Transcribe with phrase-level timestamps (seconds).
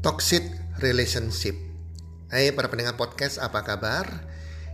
[0.00, 0.48] Toxic
[0.80, 1.52] Relationship
[2.32, 4.08] Hai para pendengar podcast, apa kabar?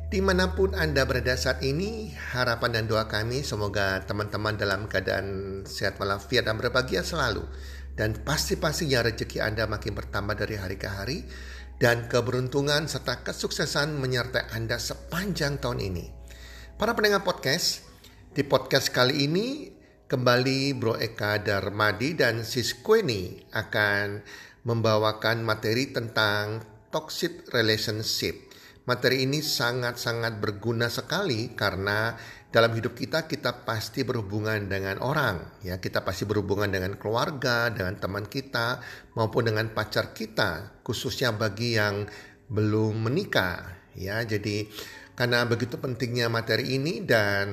[0.06, 5.66] Di mana pun Anda berada saat ini, harapan dan doa kami semoga teman-teman dalam keadaan
[5.66, 7.42] sehat walafiat dan berbahagia selalu.
[7.98, 11.26] Dan pasti-pastinya rezeki Anda makin bertambah dari hari ke hari
[11.83, 16.06] dan keberuntungan serta kesuksesan menyertai Anda sepanjang tahun ini.
[16.79, 17.83] Para pendengar podcast,
[18.30, 19.74] di podcast kali ini
[20.06, 24.23] kembali Bro Eka Darmadi dan Sis Kweni akan
[24.66, 28.51] membawakan materi tentang toxic relationship.
[28.87, 32.15] Materi ini sangat-sangat berguna sekali karena
[32.51, 37.98] dalam hidup kita kita pasti berhubungan dengan orang ya kita pasti berhubungan dengan keluarga dengan
[37.98, 38.80] teman kita
[39.19, 42.09] maupun dengan pacar kita khususnya bagi yang
[42.48, 43.61] belum menikah
[43.98, 44.73] ya jadi
[45.17, 47.48] karena begitu pentingnya materi ini dan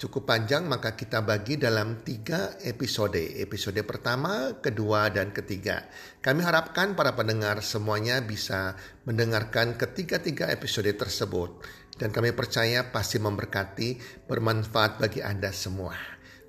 [0.00, 3.20] cukup panjang maka kita bagi dalam tiga episode.
[3.20, 5.84] Episode pertama, kedua, dan ketiga.
[6.24, 11.60] Kami harapkan para pendengar semuanya bisa mendengarkan ketiga-tiga episode tersebut.
[12.00, 15.92] Dan kami percaya pasti memberkati, bermanfaat bagi Anda semua.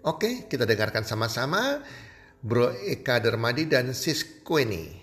[0.07, 1.83] Oke, kita dengarkan sama-sama
[2.39, 5.00] Bro Eka Dermadi dan Sis Kweni.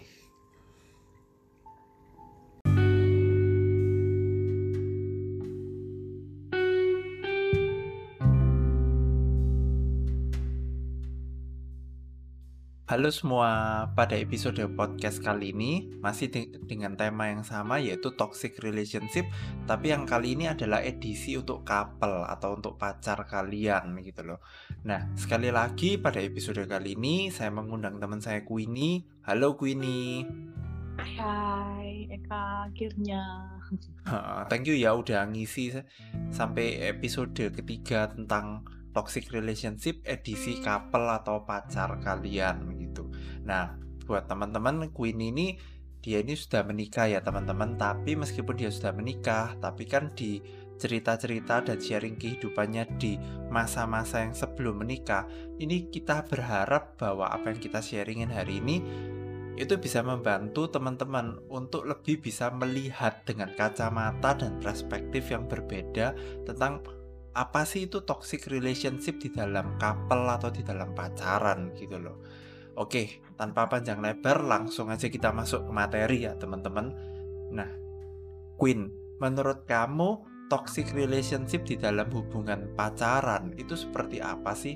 [12.98, 13.50] Halo semua,
[13.94, 19.22] pada episode podcast kali ini masih de dengan tema yang sama yaitu toxic relationship
[19.70, 24.42] tapi yang kali ini adalah edisi untuk couple atau untuk pacar kalian gitu loh.
[24.82, 29.06] Nah, sekali lagi pada episode kali ini saya mengundang teman saya Queenie.
[29.22, 30.26] Halo Queenie.
[30.98, 33.22] Hai Eka, akhirnya.
[34.50, 35.70] Thank you ya udah ngisi
[36.34, 38.66] sampai episode ketiga tentang
[38.98, 43.06] toxic relationship edisi couple atau pacar kalian gitu.
[43.46, 43.78] Nah,
[44.10, 45.54] buat teman-teman Queen ini
[46.02, 50.42] dia ini sudah menikah ya teman-teman, tapi meskipun dia sudah menikah, tapi kan di
[50.78, 53.18] cerita-cerita dan sharing kehidupannya di
[53.50, 55.26] masa-masa yang sebelum menikah,
[55.58, 58.76] ini kita berharap bahwa apa yang kita sharingin hari ini
[59.58, 66.14] itu bisa membantu teman-teman untuk lebih bisa melihat dengan kacamata dan perspektif yang berbeda
[66.46, 66.78] tentang
[67.38, 72.18] apa sih itu toxic relationship di dalam couple atau di dalam pacaran gitu loh.
[72.74, 76.90] Oke, tanpa panjang lebar langsung aja kita masuk ke materi ya teman-teman.
[77.54, 77.70] Nah,
[78.58, 78.90] Queen,
[79.22, 80.18] menurut kamu
[80.50, 84.74] toxic relationship di dalam hubungan pacaran itu seperti apa sih?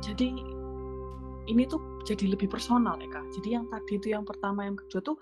[0.00, 0.32] Jadi
[1.52, 3.28] ini tuh jadi lebih personal ya kak.
[3.36, 5.20] Jadi yang tadi itu yang pertama yang kedua tuh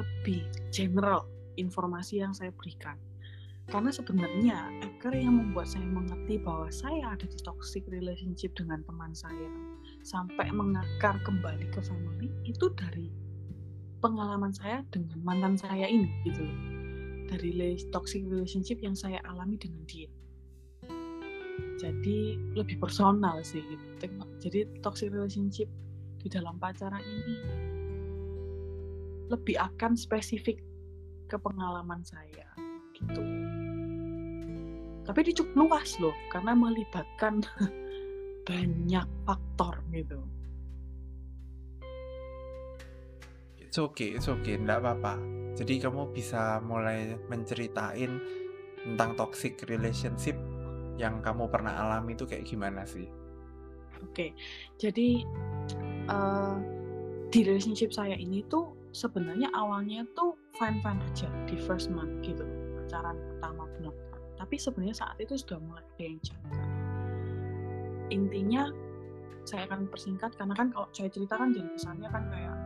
[0.00, 0.40] lebih
[0.72, 1.28] general
[1.60, 2.96] informasi yang saya berikan
[3.66, 9.10] karena sebenarnya Eker yang membuat saya mengerti bahwa saya ada di toxic relationship dengan teman
[9.10, 9.50] saya
[10.06, 13.10] sampai mengakar kembali ke family itu dari
[13.98, 16.46] pengalaman saya dengan mantan saya ini gitu
[17.26, 20.06] dari toxic relationship yang saya alami dengan dia.
[21.76, 24.06] Jadi lebih personal sih gitu.
[24.38, 25.66] Jadi toxic relationship
[26.22, 27.36] di dalam pacaran ini
[29.26, 30.62] lebih akan spesifik
[31.26, 32.46] ke pengalaman saya
[32.94, 33.55] gitu
[35.06, 37.46] tapi ini cukup luas loh karena melibatkan
[38.48, 40.18] banyak faktor gitu.
[43.62, 45.18] It's okay it's okay enggak apa-apa.
[45.56, 48.20] Jadi kamu bisa mulai menceritain
[48.82, 50.36] tentang toxic relationship
[51.00, 53.08] yang kamu pernah alami itu kayak gimana sih?
[54.04, 54.30] Oke okay.
[54.76, 55.24] jadi
[56.12, 56.60] uh,
[57.32, 62.44] di relationship saya ini tuh sebenarnya awalnya tuh fine fine aja di first month gitu
[62.80, 63.94] pacaran pertama benar
[64.36, 66.64] tapi sebenarnya saat itu sudah mulai ada yang janggal
[68.10, 68.62] intinya
[69.46, 72.56] saya akan persingkat karena kan kalau saya ceritakan jadi kesannya kan kayak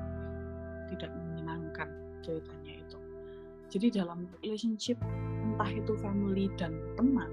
[0.89, 1.89] tidak menyenangkan
[2.25, 2.99] ceritanya itu.
[3.71, 4.99] Jadi dalam relationship
[5.45, 7.31] entah itu family dan teman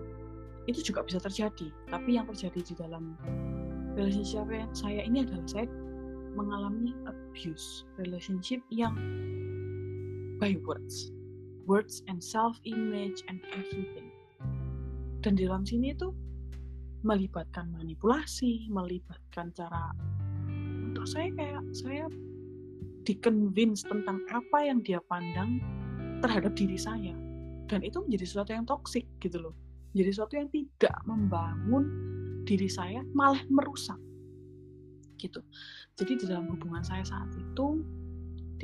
[0.68, 1.72] itu juga bisa terjadi.
[1.88, 3.16] Tapi yang terjadi di dalam
[3.95, 4.45] relationship
[4.75, 5.66] saya ini adalah saya
[6.36, 8.94] mengalami abuse relationship yang
[10.38, 11.16] by words.
[11.68, 14.06] Words and self image and everything
[15.27, 16.07] dan di dalam sini itu
[17.03, 19.91] melibatkan manipulasi melibatkan cara
[20.88, 22.07] untuk saya kayak saya
[23.03, 25.59] dikonvince tentang apa yang dia pandang
[26.24, 27.12] terhadap diri saya.
[27.68, 29.56] Dan itu menjadi sesuatu yang toksik gitu loh.
[29.91, 31.83] Jadi sesuatu yang tidak membangun
[32.47, 34.00] diri saya malah merusak.
[35.19, 35.44] Gitu.
[36.00, 37.83] Jadi di dalam hubungan saya saat itu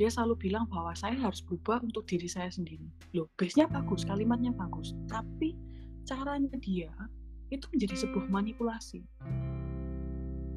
[0.00, 2.88] dia selalu bilang bahwa saya harus berubah untuk diri saya sendiri.
[3.12, 4.96] Loh base-nya bagus kalimatnya bagus.
[5.12, 5.63] Tapi
[6.04, 6.92] caranya dia
[7.52, 9.04] itu menjadi sebuah manipulasi.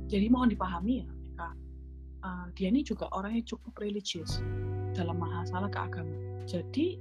[0.08, 1.56] Jadi mohon dipahami ya, Kak.
[2.24, 4.40] uh, dia ini juga orangnya cukup religius
[4.96, 6.96] dalam masalah keagamaan jadi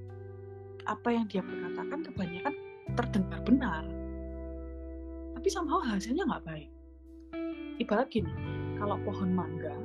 [0.91, 2.55] apa yang dia berkatakan kebanyakan
[2.99, 3.87] terdengar benar
[5.39, 6.71] tapi somehow hasilnya nggak baik.
[7.79, 8.35] Ibarat gini
[8.83, 9.79] kalau pohon mangga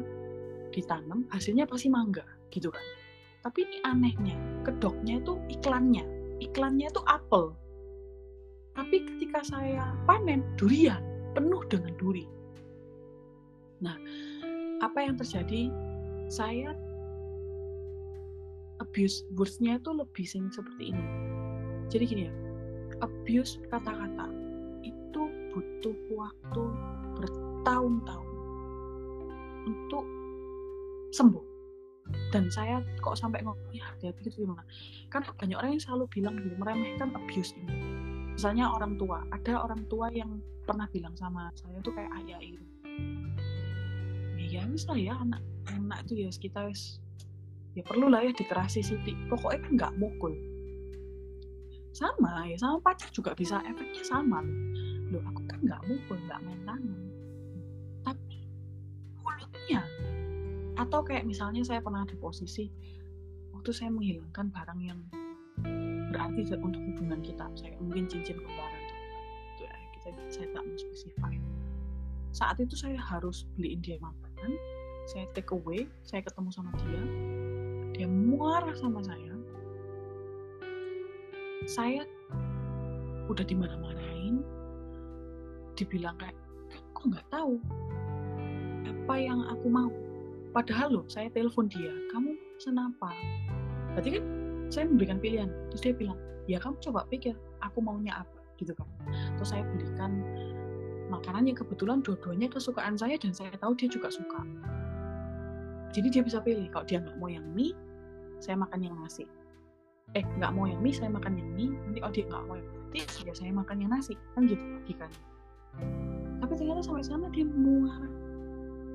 [0.74, 2.81] ditanam hasilnya pasti mangga gitu kan.
[3.46, 4.34] Tapi ini anehnya
[4.66, 6.02] kedoknya itu iklannya.
[6.42, 7.54] Iklannya itu apel
[8.75, 11.01] tapi ketika saya panen durian
[11.35, 12.25] penuh dengan duri.
[13.83, 13.95] Nah
[14.83, 15.71] apa yang terjadi?
[16.31, 16.71] Saya
[18.79, 21.06] abuse words-nya itu lebih sing seperti ini.
[21.91, 22.33] Jadi gini ya
[23.03, 24.31] abuse kata-kata
[24.88, 25.21] itu
[25.51, 26.63] butuh waktu
[27.19, 28.29] bertahun-tahun
[29.68, 30.06] untuk
[31.12, 31.45] sembuh.
[32.31, 34.63] Dan saya kok sampai ngomong ya hati-hati gitu gimana?
[35.12, 37.75] Karena banyak orang yang selalu bilang gini meremehkan abuse ini
[38.36, 42.63] misalnya orang tua ada orang tua yang pernah bilang sama saya tuh kayak ayah itu
[44.38, 45.42] ya wis lah ya anak
[45.72, 47.00] anak itu ya kita wis
[47.78, 50.33] ya perlu lah ya dikerasi siti pokoknya kan nggak mukul
[51.92, 54.39] sama ya sama pacar juga bisa efeknya sama
[55.12, 55.24] loh.
[55.36, 57.00] Aku kan nggak mukul nggak main tangan.
[58.07, 58.38] Tapi
[59.19, 59.83] mulutnya.
[60.80, 62.72] Atau kayak misalnya saya pernah di posisi
[63.51, 65.00] waktu saya menghilangkan barang yang
[66.12, 67.48] berarti untuk hubungan kita.
[67.56, 68.96] Saya mungkin cincin kembaran itu
[69.68, 71.36] ya kita saya tak mau spesify
[72.31, 74.56] saat itu saya harus beliin dia makanan
[75.04, 77.04] saya take away saya ketemu sama dia
[77.92, 79.36] dia marah sama saya.
[81.69, 82.02] Saya
[83.30, 84.42] udah di mana-manain
[85.78, 86.34] dibilang kayak
[86.98, 87.62] kok nggak tahu
[88.90, 89.92] apa yang aku mau?
[90.56, 93.12] Padahal loh saya telepon dia kamu pesen apa?
[93.94, 94.24] Berarti kan
[94.71, 95.51] saya memberikan pilihan.
[95.69, 98.39] Terus dia bilang ya kamu coba pikir aku maunya apa?
[98.57, 98.88] Gitu kan.
[99.38, 100.23] Terus saya belikan
[101.12, 104.41] makanan yang kebetulan dua-duanya kesukaan saya dan saya tahu dia juga suka.
[105.91, 107.75] Jadi dia bisa pilih kalau dia nggak mau yang mie
[108.39, 109.27] saya makan yang nasi.
[110.15, 111.75] Eh nggak mau yang mie saya makan yang mie.
[111.88, 114.15] Nanti kalau dia nggak mau yang roti ya saya makan yang nasi.
[114.33, 115.19] Kan gitu logikanya.
[116.41, 118.07] Tapi ternyata sampai sana dia muara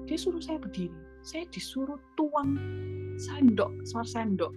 [0.07, 0.95] dia suruh saya berdiri.
[1.27, 2.55] Saya disuruh tuang
[3.19, 4.55] sendok suar sendok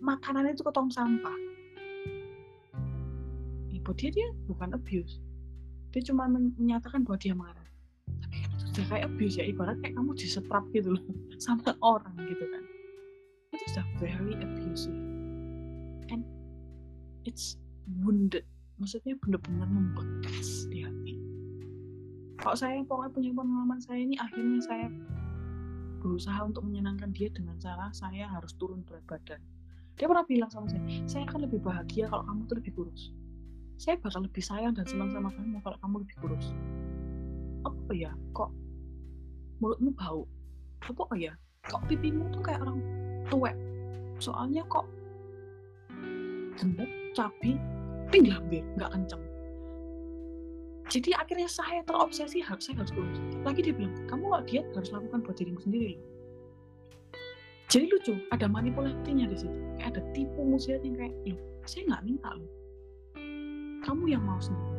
[0.00, 1.36] makanan itu ke tong sampah.
[3.70, 5.20] Ibu dia dia bukan abuse.
[5.92, 7.68] Dia cuma menyatakan bahwa dia marah.
[8.24, 11.04] Tapi kan itu sudah kayak abuse ya ibarat kayak kamu disetrap gitu loh
[11.44, 12.64] sama orang gitu kan.
[13.54, 15.00] Itu sudah very abusive
[16.10, 16.24] and
[17.28, 17.60] it's
[18.00, 18.44] wounded.
[18.80, 21.14] Maksudnya benar-benar membekas di hati.
[22.40, 24.88] Kalau saya pokoknya punya pengalaman saya ini akhirnya saya
[26.00, 29.40] berusaha untuk menyenangkan dia dengan cara saya harus turun berat badan
[29.96, 33.02] dia pernah bilang sama saya saya akan lebih bahagia kalau kamu tuh lebih kurus.
[33.80, 36.46] Saya bakal lebih sayang dan senang sama kamu kalau kamu lebih kurus.
[37.64, 38.12] Apa ya?
[38.36, 38.50] Kok
[39.64, 40.28] mulutmu bau?
[40.84, 41.32] Apa ya?
[41.64, 42.80] Kok pipimu tuh kayak orang
[43.28, 43.56] tuwek?
[44.20, 44.84] Soalnya kok
[46.60, 47.56] gemuk cabi
[48.10, 49.22] tapi lambe nggak kenceng.
[50.90, 53.22] Jadi akhirnya saya terobsesi harus saya harus kurus.
[53.46, 56.19] Lagi dia bilang kamu kalau diet harus lakukan buat dirimu sendiri loh
[57.70, 59.54] jadi lucu ada manipulasinya di situ.
[59.78, 62.50] Kayak ada tipu muslihat yang kayak loh saya nggak minta loh.
[63.86, 64.74] Kamu yang mau sendiri.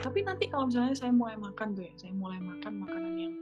[0.00, 3.34] Tapi nanti kalau misalnya saya mulai makan tuh ya saya mulai makan makanan yang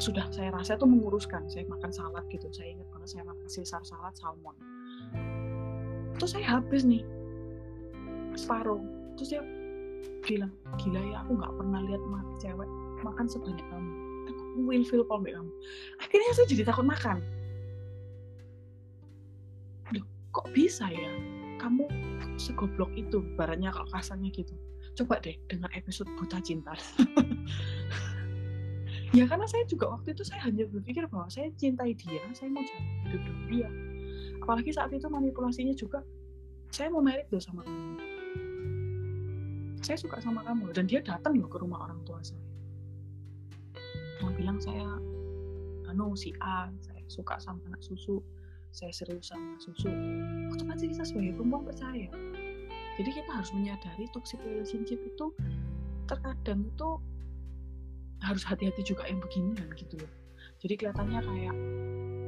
[0.00, 1.44] sudah saya rasa itu menguruskan.
[1.52, 4.56] Saya makan salad gitu saya ingat banget saya makan Caesar salad salmon.
[6.16, 7.04] Terus saya habis nih
[8.32, 8.80] separuh.
[9.20, 9.44] Terus dia
[10.24, 12.70] bilang gila ya aku nggak pernah lihat mati cewek
[13.04, 13.92] makan sebanyak kamu.
[14.32, 15.52] Aku will feel kamu.
[16.00, 17.20] Akhirnya saya jadi takut makan
[20.32, 21.12] kok bisa ya?
[21.60, 21.86] Kamu
[22.40, 24.56] segoblok itu baratnya kalau kasarnya gitu.
[24.98, 26.74] Coba deh dengar episode buta cinta.
[29.12, 32.64] Ya karena saya juga waktu itu saya hanya berpikir bahwa saya cintai dia saya mau
[32.64, 33.68] jalan hidup dengan dia.
[34.40, 36.00] Apalagi saat itu manipulasinya juga
[36.72, 38.00] saya mau merit loh sama kamu.
[39.84, 42.40] Saya suka sama kamu dan dia datang loh ke rumah orang tua saya.
[44.24, 44.88] Yang bilang saya
[45.92, 48.24] anu si A saya suka sama anak susu
[48.72, 49.92] saya serius sama susu
[50.48, 52.08] otomatis kita sebagai perempuan percaya?
[52.96, 55.26] Jadi kita harus menyadari toxic relationship itu
[56.08, 56.88] terkadang itu
[58.24, 60.12] harus hati-hati juga yang beginian gitu loh.
[60.64, 61.56] Jadi kelihatannya kayak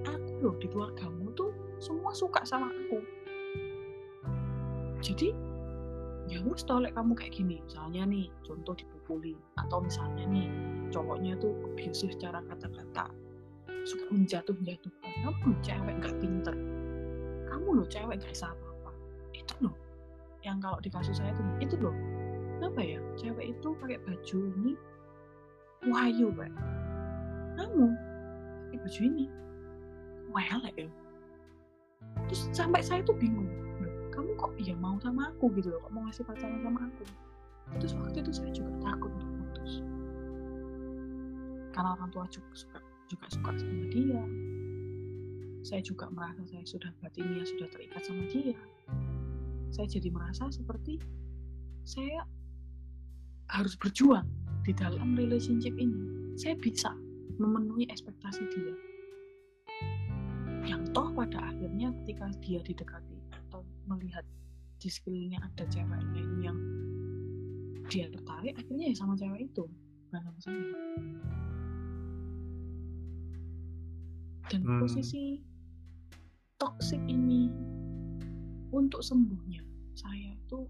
[0.04, 3.00] aku loh di keluargamu tuh semua suka sama aku.
[5.00, 5.32] Jadi
[6.28, 10.48] ya wes tolek kamu kayak gini misalnya nih contoh dipukuli atau misalnya nih
[10.88, 13.12] cowoknya tuh abusive secara kata-kata
[13.84, 16.54] suka menjatuh menjatuhkan kamu cewek nggak pinter.
[17.48, 18.90] Kamu loh cewek nggak bisa apa-apa.
[19.36, 19.74] Itu loh
[20.44, 21.96] yang kalau di kasus saya tuh itu loh.
[22.64, 22.98] Apa ya?
[23.20, 24.72] Cewek itu pakai baju ini
[25.88, 26.50] wahyu pak.
[27.60, 27.86] Kamu?
[28.68, 29.24] Pakai baju ini?
[30.32, 30.88] Welek ya.
[32.28, 33.48] Terus sampai saya tuh bingung
[34.14, 35.82] kamu kok ya mau sama aku gitu loh?
[35.82, 37.04] Kok mau ngasih pacaran sama aku?
[37.82, 39.82] Terus waktu itu saya juga takut untuk putus.
[41.74, 44.22] Karena orang tua juga suka juga suka sama dia.
[45.64, 48.56] Saya juga merasa saya sudah batinnya sudah terikat sama dia.
[49.72, 51.00] Saya jadi merasa seperti
[51.84, 52.24] saya
[53.52, 54.28] harus berjuang
[54.64, 56.36] di dalam relationship ini.
[56.36, 56.92] Saya bisa
[57.40, 58.74] memenuhi ekspektasi dia.
[60.64, 64.24] Yang toh pada akhirnya ketika dia didekati atau melihat
[64.80, 66.58] di sekelilingnya ada cewek lain yang
[67.88, 69.64] dia tertarik akhirnya ya sama cewek itu
[70.08, 70.64] bukan sama saya
[74.52, 74.80] dan Hmm.
[74.84, 75.40] posisi
[76.60, 77.48] toxic ini
[78.74, 79.62] untuk sembuhnya
[79.94, 80.66] saya itu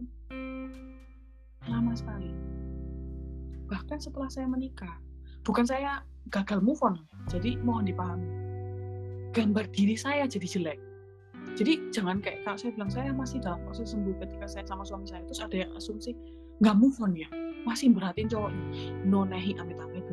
[1.64, 2.30] lama sekali.
[3.64, 5.00] Bahkan setelah saya menikah
[5.44, 8.28] bukan saya gagal move on jadi mohon dipahami
[9.34, 10.80] gambar diri saya jadi jelek.
[11.54, 15.06] Jadi jangan kayak kalau saya bilang saya masih dalam proses sembuh ketika saya sama suami
[15.06, 15.22] saya.
[15.26, 16.14] Terus ada yang asumsi
[16.62, 17.28] nggak move on ya?
[17.64, 18.64] Masih beratin cowoknya?
[19.08, 20.03] Nonehi beneran tapi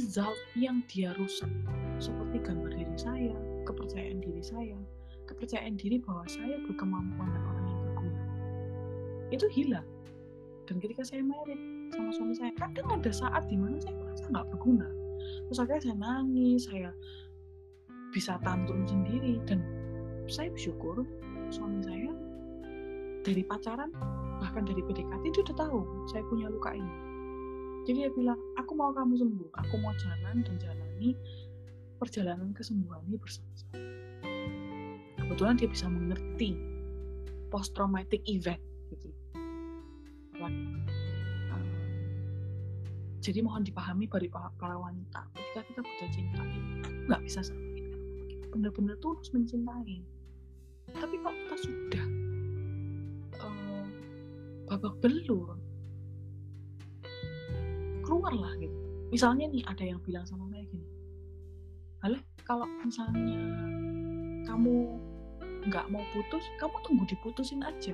[0.00, 1.52] result yang dia rusak.
[2.00, 3.36] Seperti gambar diri saya
[3.68, 4.80] kepercayaan diri saya
[5.28, 8.22] kepercayaan diri bahwa saya berkemampuan dan orang yang berguna.
[9.30, 9.86] Itu hilang.
[10.66, 11.60] Dan ketika saya married
[11.94, 14.88] sama suami saya kadang ada saat di mana saya merasa nggak berguna.
[15.46, 16.90] Terus akhirnya saya nangis saya
[18.10, 19.62] bisa tantrum sendiri dan
[20.26, 21.06] saya bersyukur
[21.54, 22.10] suami saya
[23.22, 23.94] dari pacaran
[24.42, 25.78] bahkan dari PDKT dia udah tahu
[26.10, 27.09] saya punya luka ini
[27.90, 29.50] jadi dia bilang aku mau kamu sembuh.
[29.66, 31.10] Aku mau jalan dan jalani
[31.98, 33.82] perjalanan kesembuhan ini bersama-sama.
[35.18, 36.54] Kebetulan dia bisa mengerti
[37.50, 38.62] post traumatic event
[38.94, 39.10] gitu.
[40.38, 40.54] Uh,
[43.18, 46.42] jadi mohon dipahami dari pa- para wanita ketika kita butuh cinta
[47.10, 47.98] nggak bisa sama kita.
[48.54, 49.98] Benar-benar tulus mencintai.
[50.94, 52.06] Tapi kalau kita sudah
[53.42, 53.86] uh,
[54.70, 55.58] babak belur
[58.10, 58.74] keluarlah gitu
[59.14, 60.90] misalnya nih ada yang bilang sama saya gini
[62.00, 62.16] Halo,
[62.48, 63.36] kalau misalnya
[64.48, 64.96] kamu
[65.68, 67.92] nggak mau putus, kamu tunggu diputusin aja.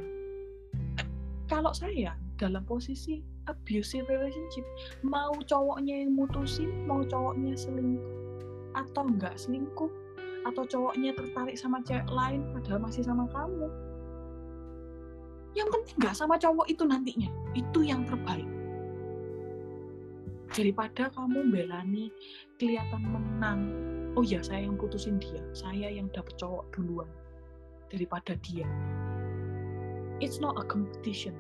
[1.51, 4.63] Kalau saya dalam posisi abusive relationship,
[5.03, 8.15] mau cowoknya yang mutusin, mau cowoknya selingkuh,
[8.79, 9.91] atau nggak selingkuh,
[10.47, 13.67] atau cowoknya tertarik sama cewek lain padahal masih sama kamu.
[15.59, 18.47] Yang penting nggak sama cowok itu nantinya, itu yang terbaik.
[20.57, 22.09] Daripada kamu belani
[22.57, 23.61] kelihatan menang.
[24.17, 25.45] Oh ya saya yang putusin dia.
[25.53, 27.13] Saya yang dapet cowok duluan
[27.93, 28.65] daripada dia.
[30.17, 31.37] It's not a competition.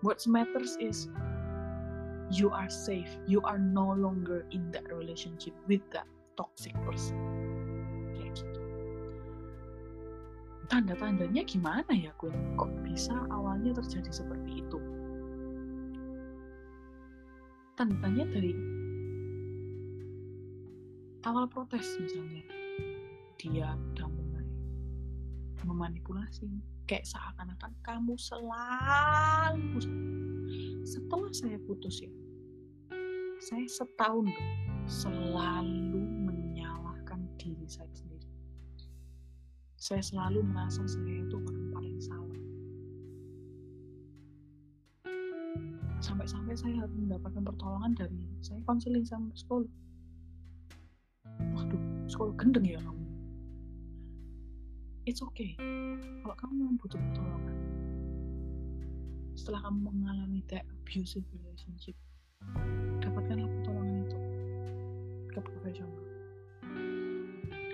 [0.00, 1.12] What matters is
[2.32, 3.12] you are safe.
[3.28, 6.08] You are no longer in that relationship with that
[6.40, 7.20] toxic person.
[8.16, 8.60] Kayak gitu.
[10.72, 14.80] Tanda-tandanya gimana ya Queen kok bisa awalnya terjadi seperti itu
[17.78, 18.52] tandanya dari
[21.24, 22.44] awal protes misalnya.
[23.40, 24.46] Dia udah mulai
[25.64, 26.48] memanipulasi.
[26.86, 29.80] Kayak seakan-akan kamu selalu
[30.82, 32.10] setelah saya putus ya
[33.42, 34.30] saya setahun
[34.86, 35.98] selalu
[36.30, 38.30] menyalahkan diri saya sendiri.
[39.74, 42.38] Saya selalu merasa saya itu orang paling salah
[46.52, 49.70] sampai-sampai saya harus mendapatkan pertolongan dari saya konseling sama psikolog
[51.56, 53.04] waduh sekolah gendeng ya kamu.
[55.08, 55.56] It's okay.
[56.20, 57.56] Kalau kamu butuh pertolongan
[59.32, 61.96] setelah kamu mengalami that abusive relationship
[63.00, 64.18] dapatkanlah pertolongan itu
[65.32, 66.04] ke profesional.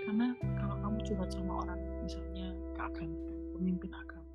[0.07, 3.17] Karena kalau kamu curhat sama orang misalnya ke agama
[3.59, 4.31] pemimpin agama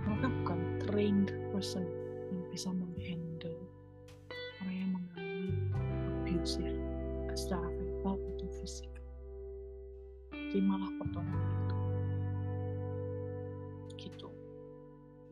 [0.00, 1.84] mereka bukan trained person
[2.30, 2.68] yang bisa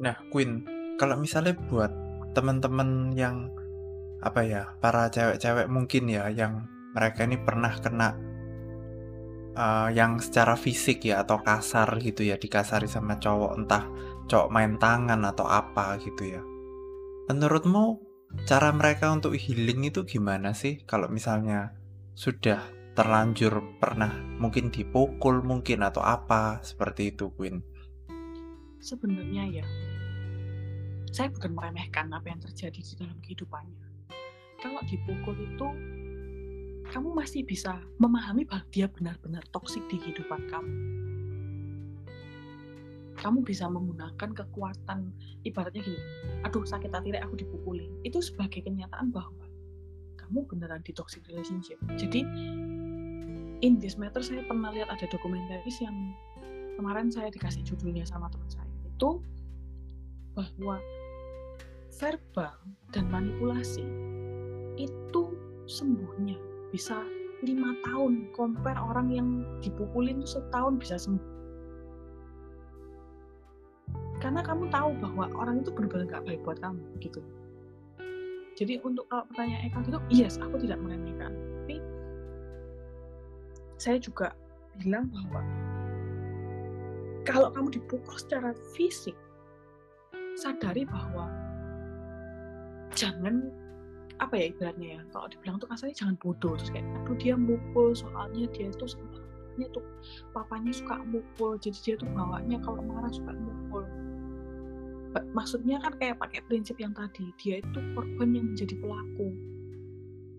[0.04, 0.60] Nah, Queen,
[1.00, 1.88] kalau misalnya buat
[2.36, 3.48] teman-teman yang
[4.20, 8.12] apa ya, para cewek-cewek mungkin ya yang mereka ini pernah kena
[9.56, 13.88] uh, yang secara fisik ya atau kasar gitu ya, dikasari sama cowok entah
[14.28, 16.44] cowok main tangan atau apa gitu ya.
[17.32, 18.04] Menurutmu
[18.44, 21.72] cara mereka untuk healing itu gimana sih kalau misalnya
[22.12, 22.60] sudah
[22.92, 27.64] terlanjur pernah mungkin dipukul mungkin atau apa seperti itu Queen?
[28.84, 29.64] sebenarnya ya
[31.14, 33.86] saya bukan meremehkan apa yang terjadi di dalam kehidupannya.
[34.58, 35.68] Kalau dipukul itu
[36.90, 40.74] kamu masih bisa memahami bahwa dia benar-benar toksik di kehidupan kamu.
[43.14, 45.14] Kamu bisa menggunakan kekuatan
[45.46, 46.02] ibaratnya gini
[46.42, 47.86] aduh sakit hati aku dipukuli.
[48.02, 49.46] Itu sebagai kenyataan bahwa
[50.18, 51.78] kamu beneran di toxic relationship.
[51.94, 52.26] Jadi
[53.62, 55.94] in this matter saya pernah lihat ada dokumentaris yang
[56.74, 58.66] kemarin saya dikasih judulnya sama teman saya.
[58.82, 59.22] Itu
[60.34, 60.82] bahwa
[61.98, 62.54] verbal
[62.90, 63.84] dan manipulasi
[64.78, 65.22] itu
[65.70, 66.38] sembuhnya.
[66.74, 66.98] Bisa
[67.46, 69.28] lima tahun compare orang yang
[69.62, 71.32] dipukulin itu setahun bisa sembuh.
[74.18, 77.20] Karena kamu tahu bahwa orang itu benar-benar gak baik buat kamu gitu.
[78.54, 81.34] Jadi untuk kalau pertanyaan Eka gitu yes aku tidak meremehkan.
[81.34, 81.76] Tapi
[83.76, 84.32] saya juga
[84.80, 85.42] bilang bahwa
[87.28, 89.14] kalau kamu dipukul secara fisik
[90.38, 91.43] sadari bahwa
[92.94, 93.50] jangan
[94.22, 97.90] apa ya ibaratnya ya kalau dibilang tuh kasarnya jangan bodoh terus kayak aduh dia mukul
[97.92, 99.82] soalnya dia itu soalnya tuh
[100.30, 103.84] papanya suka mukul jadi dia tuh bawanya kalau marah suka mukul.
[105.14, 109.30] Maksudnya kan kayak pakai prinsip yang tadi dia itu korban yang menjadi pelaku.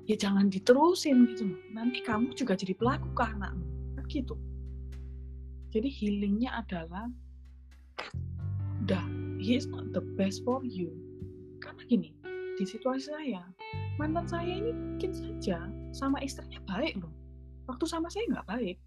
[0.07, 4.35] Ya jangan diterusin gitu nanti kamu juga jadi pelaku ke anakmu kan gitu.
[5.71, 7.07] Jadi healingnya adalah
[8.83, 9.03] udah
[9.39, 10.91] he is not the best for you.
[11.63, 12.24] Karena gini
[12.55, 13.43] di situasi saya.
[13.95, 17.11] Mantan saya ini mungkin saja sama istrinya baik loh.
[17.67, 18.77] Waktu sama saya nggak baik.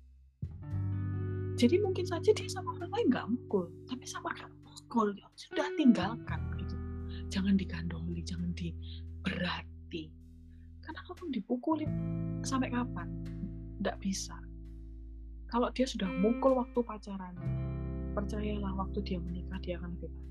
[1.59, 5.09] Jadi mungkin saja dia sama orang lain nggak mukul tapi sama kamu mukul.
[5.17, 6.77] Ya sudah tinggalkan gitu.
[7.29, 10.13] Jangan digandoli jangan diberati
[10.81, 11.93] karena kalau dipukulin
[12.41, 13.09] sampai kapan?
[13.85, 14.37] Nggak bisa.
[15.53, 17.37] Kalau dia sudah mukul waktu pacaran
[18.17, 20.27] percayalah waktu dia menikah dia akan baik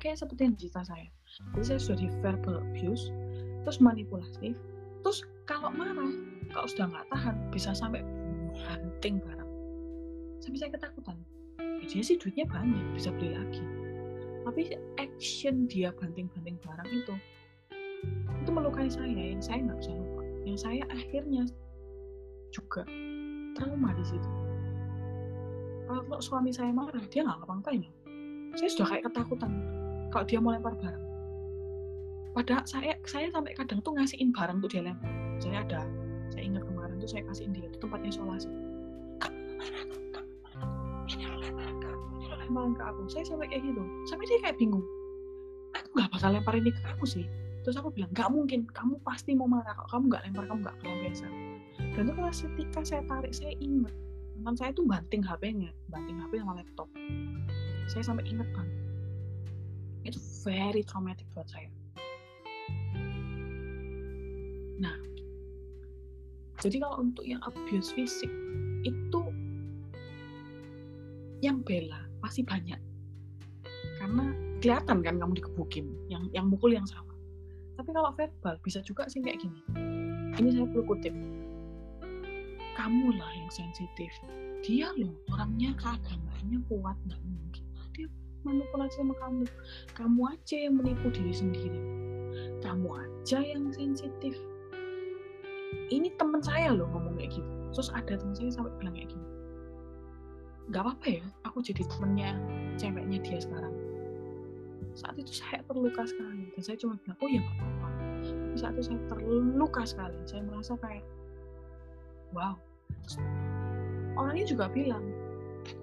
[0.00, 1.08] kayak seperti yang cerita saya.
[1.54, 3.12] Jadi saya sudah di verbal abuse
[3.60, 4.56] terus manipulatif
[5.04, 6.08] terus kalau marah
[6.48, 8.00] kalau sudah nggak tahan bisa sampai
[8.56, 9.50] hunting barang.
[10.40, 11.16] Sampai saya ketakutan.
[11.80, 13.64] Ya sih duitnya banyak bisa beli lagi.
[14.40, 17.14] Tapi action dia banting-banting barang itu
[18.40, 20.24] itu melukai saya yang saya nggak bisa lupa.
[20.48, 21.44] Yang saya akhirnya
[22.50, 22.82] juga
[23.54, 24.30] trauma di situ.
[25.84, 27.84] Kalau suami saya marah dia nggak ngapa-ngapain
[28.58, 29.52] saya sudah kayak ketakutan
[30.10, 31.04] kalau dia mau lempar barang.
[32.30, 35.10] Padahal saya saya sampai kadang tuh ngasihin barang tuh dia lempar.
[35.42, 35.82] Saya ada
[36.30, 38.50] saya ingat kemarin tuh saya kasihin dia itu tempatnya isolasi.
[42.50, 43.06] Lemparin ke aku.
[43.06, 43.82] Saya sampai kayak gitu.
[44.10, 44.82] Sampai dia kayak bingung.
[45.78, 47.26] Aku nggak bakal lempar ini ke kamu sih.
[47.62, 48.66] Terus aku bilang nggak mungkin.
[48.74, 49.70] Kamu pasti mau marah.
[49.78, 51.26] Kalau kamu nggak lempar kamu nggak biasa.
[51.94, 53.94] Dan itu pas ketika saya tarik saya ingat.
[54.34, 56.88] Teman saya tuh banting HP-nya banting HP sama laptop.
[57.86, 58.66] Saya sampai ingat kan
[60.04, 61.68] itu very traumatic buat saya.
[64.80, 64.96] Nah
[66.60, 68.28] jadi kalau untuk yang abuse fisik
[68.84, 69.20] itu
[71.40, 72.80] yang bela pasti banyak.
[74.00, 77.16] Karena kelihatan kan kamu dikebukin yang yang mukul yang sama.
[77.80, 79.60] Tapi kalau verbal bisa juga sih kayak gini.
[80.36, 81.12] Ini saya perlu kutip.
[82.76, 84.12] Kamu lah yang sensitif.
[84.64, 87.20] Dia loh orangnya keagamannya kuat nggak
[88.44, 89.44] manipulasi sama kamu.
[89.96, 91.80] Kamu aja yang menipu diri sendiri.
[92.64, 94.36] Kamu aja yang sensitif.
[95.90, 97.52] Ini teman saya loh ngomong kayak gitu.
[97.74, 99.26] Terus ada teman saya sampai bilang kayak gini.
[100.70, 102.30] Nggak apa-apa ya aku jadi temennya
[102.78, 103.74] ceweknya dia sekarang.
[104.94, 106.50] Saat itu saya terluka sekali.
[106.54, 107.88] Dan saya cuma bilang oh ya nggak apa-apa.
[108.20, 110.18] Tapi saat itu saya terluka sekali.
[110.26, 111.06] Saya merasa kayak
[112.34, 112.54] wow.
[113.06, 113.16] Terus,
[114.18, 115.02] orangnya juga bilang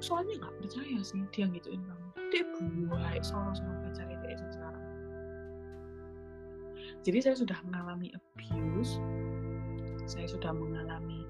[0.01, 4.85] soalnya nggak percaya sih dia ngituin kamu dia buat soal-soal pacar itu sekarang.
[7.07, 8.99] Jadi saya sudah mengalami abuse.
[10.07, 11.23] Saya sudah mengalami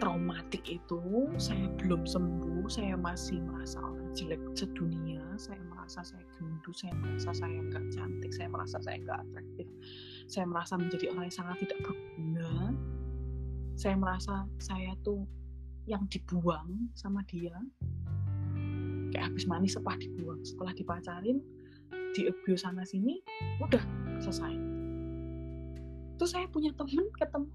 [0.00, 1.00] traumatik itu.
[1.36, 2.64] Saya belum sembuh.
[2.68, 5.20] Saya masih merasa orang jelek sedunia.
[5.36, 6.76] Saya merasa saya gendut.
[6.76, 8.32] Saya merasa saya nggak cantik.
[8.32, 9.68] Saya merasa saya nggak atraktif.
[10.28, 12.52] Saya merasa menjadi orang yang sangat tidak berguna.
[13.76, 15.24] Saya merasa saya tuh
[15.88, 17.58] yang dibuang sama dia
[19.12, 21.38] kayak habis manis sepah dibuang setelah dipacarin
[22.12, 23.20] di abuse sana sini
[23.60, 23.80] udah
[24.20, 24.52] selesai.
[26.16, 27.48] Terus saya punya temen ketemu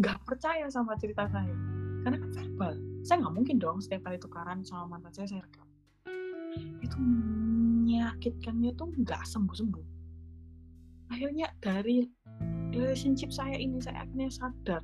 [0.00, 1.54] nggak percaya sama cerita saya.
[2.02, 2.74] Karena kan verbal.
[3.06, 5.68] Saya nggak mungkin dong setiap kali tukaran sama mantan saya saya rekam.
[6.80, 9.86] Itu menyakitkannya tuh nggak sembuh sembuh
[11.12, 12.08] akhirnya dari
[12.72, 14.82] relationship saya ini saya akhirnya sadar.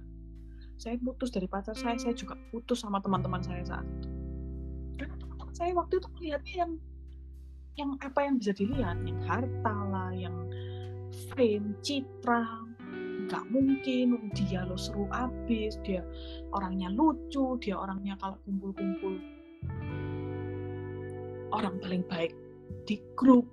[0.79, 4.09] Saya putus dari pacar saya saya juga putus sama teman-teman saya saat itu
[5.59, 6.73] saya waktu itu melihatnya yang
[7.75, 8.97] yang apa yang bisa dilihat?
[9.03, 10.37] Yang harta lah yang
[11.35, 12.47] fame citra.
[13.27, 16.01] Nggak mungkin dia lo seru abis dia
[16.55, 19.21] orangnya lucu dia orangnya kalau kumpul-kumpul
[21.53, 22.33] orang paling baik
[22.87, 23.45] di grup.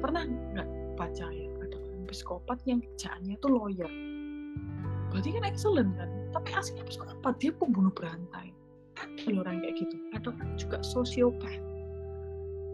[0.00, 1.46] Pernah nggak baca ya?
[1.62, 3.90] Ada orang psikopat yang kerjaannya tuh lawyer.
[5.12, 6.10] Berarti kan excellent kan?
[6.34, 8.55] Tapi aslinya psikopat dia pembunuh berantai
[8.96, 9.96] ada orang kayak gitu.
[10.16, 11.60] Orang juga sosiopat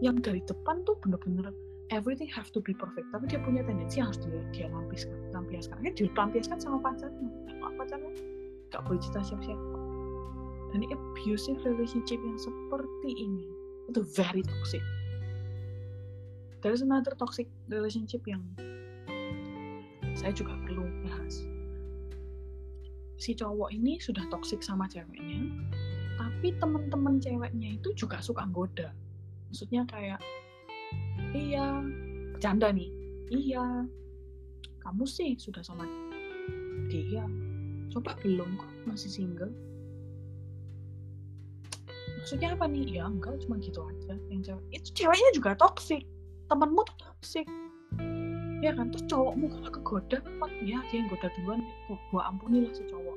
[0.03, 1.55] yang dari depan tuh bener-bener
[1.91, 3.07] everything have to be perfect.
[3.11, 5.75] Tapi dia punya tendensi harus dia dia lampiaskan lampiaskan.
[5.79, 7.29] Akhirnya dilampiaskan sama pacarnya.
[7.47, 8.11] Sama pacarnya.
[8.73, 9.65] Gak boleh cerita siapa-siapa.
[10.73, 13.45] Dan abusive relationship yang seperti ini.
[13.91, 14.81] Itu very toxic.
[16.65, 18.41] There is another toxic relationship yang
[20.15, 21.43] saya juga perlu bahas.
[23.19, 25.47] Si cowok ini sudah toxic sama ceweknya
[26.43, 28.91] tapi teman-teman ceweknya itu juga suka goda
[29.47, 30.19] maksudnya kayak
[31.31, 31.79] iya
[32.35, 32.91] bercanda nih.
[33.31, 33.87] Iya
[34.83, 35.87] kamu sih sudah sama
[36.91, 37.23] dia.
[37.95, 39.55] Coba belum kok masih single.
[42.19, 42.99] Maksudnya apa nih?
[42.99, 44.19] Ya enggak cuma gitu aja.
[44.27, 46.03] Yang cewek itu ceweknya juga toksik
[46.51, 47.47] temanmu tuh toksik
[48.59, 48.91] ya kan?
[48.91, 50.19] Terus cowokmu kalau kegoda.
[50.19, 51.63] Apa ya dia yang goda duluan.
[52.11, 53.15] Gua ampuni lah si cowok?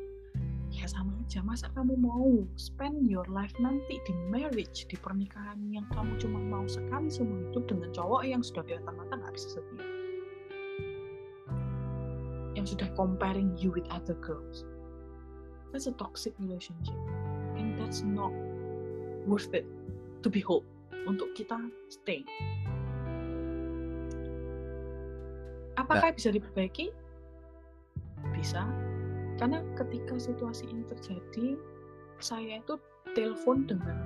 [0.70, 5.82] Ya sama aja masa kamu mau spend your life nanti di marriage di pernikahan yang
[5.90, 9.86] kamu cuma mau sekali seumur hidup dengan cowok yang sudah kelihatan mata nggak bisa setia?
[12.54, 14.62] Yang sudah comparing you with other girls.
[15.74, 16.94] That's a toxic relationship.
[17.58, 18.30] And that's not
[19.26, 19.66] worth it
[20.22, 20.62] to behold
[21.10, 21.58] untuk kita
[21.90, 22.22] stay.
[25.74, 26.94] Apakah bisa diperbaiki?
[28.30, 28.62] Bisa
[29.36, 31.60] karena ketika situasi ini terjadi
[32.20, 32.80] saya itu
[33.12, 33.96] telepon dengan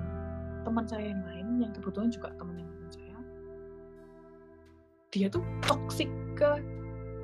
[0.67, 3.17] teman saya yang lain yang kebetulan juga teman yang teman saya.
[5.11, 6.59] Dia tuh toksik ke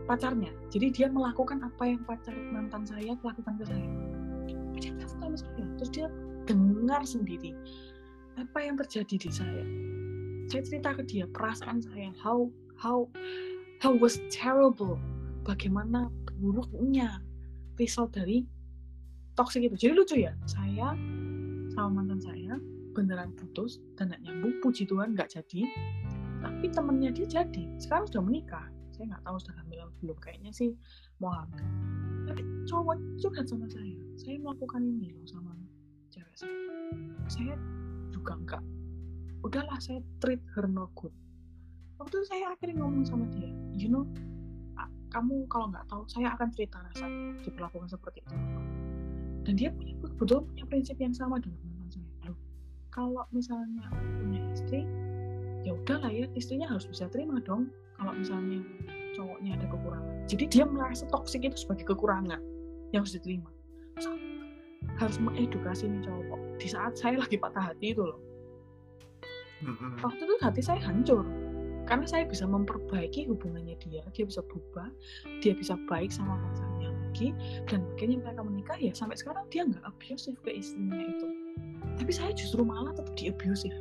[0.07, 0.51] pacarnya.
[0.71, 3.87] Jadi dia melakukan apa yang pacar mantan saya lakukan ke saya.
[4.79, 6.07] Dia telepon sama saya terus dia
[6.47, 7.51] dengar sendiri
[8.39, 9.65] apa yang terjadi di saya.
[10.47, 12.47] Saya cerita ke dia perasaan saya how
[12.79, 13.03] how
[13.83, 14.95] how was terrible.
[15.43, 16.07] Bagaimana
[16.39, 17.19] buruknya
[17.77, 18.43] result dari
[19.37, 19.77] toxic itu.
[19.77, 20.97] Jadi lucu ya, saya
[21.77, 22.57] sama mantan saya
[22.97, 25.69] beneran putus dan gak nyambung, puji Tuhan gak jadi.
[26.41, 28.65] Tapi temennya dia jadi, sekarang sudah menikah.
[28.93, 30.73] Saya nggak tahu sudah hamil atau belum, kayaknya sih
[31.21, 31.61] mau hamil.
[32.25, 35.53] Tapi cowok curhat sama saya, saya melakukan ini loh sama
[36.09, 36.57] cewek saya.
[37.29, 37.53] Saya
[38.09, 38.63] juga nggak,
[39.45, 41.13] udahlah saya treat her no good.
[42.01, 44.05] Waktu itu saya akhirnya ngomong sama dia, you know,
[45.09, 48.35] kamu kalau nggak tahu saya akan cerita rasanya diperlakukan seperti itu.
[49.47, 52.31] Dan dia punya betul punya prinsip yang sama dengan mantan saya.
[52.31, 52.37] Loh
[52.97, 54.81] kalau misalnya punya istri
[55.61, 58.65] ya udahlah ya istrinya harus bisa terima dong kalau misalnya
[59.13, 60.15] cowoknya ada kekurangan.
[60.25, 62.41] Jadi dia merasa toksik itu sebagai kekurangan
[62.93, 63.49] yang harus diterima.
[64.01, 64.13] So,
[64.97, 68.19] harus mengedukasi nih cowok di saat saya lagi patah hati itu loh.
[70.05, 71.25] Waktu itu hati saya hancur
[71.87, 74.91] karena saya bisa memperbaiki hubungannya dia dia bisa berubah
[75.39, 77.31] dia bisa baik sama pacarnya lagi
[77.71, 81.27] dan akhirnya mereka menikah ya sampai sekarang dia nggak abusive ke istrinya itu.
[81.97, 83.79] Tapi saya justru malah tetap di abusive.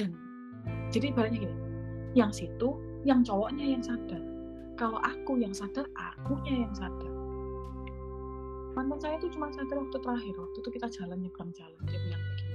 [0.00, 0.16] Dan
[0.90, 1.56] jadi ibaratnya gini
[2.16, 4.22] yang situ yang cowoknya yang sadar.
[4.80, 7.12] Kalau aku yang sadar akunya yang sadar.
[8.72, 12.24] Mantan saya itu cuma sadar waktu terakhir waktu itu kita jalan nyebrang jalan dia bilang
[12.24, 12.52] begini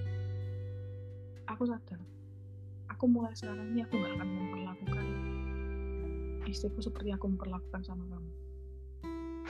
[1.48, 2.00] aku sadar
[2.98, 5.06] aku mulai sekarang ini aku nggak akan memperlakukan
[6.50, 8.32] istriku seperti aku memperlakukan sama kamu.